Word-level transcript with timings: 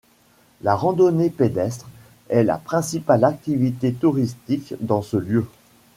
La 0.63 0.73
randonnée 0.75 1.29
pédestre 1.29 1.87
est 2.29 2.41
la 2.41 2.57
principale 2.57 3.23
activité 3.23 3.93
touristique 3.93 4.73
dans 4.81 5.03
ce 5.03 5.15
lieu. 5.17 5.45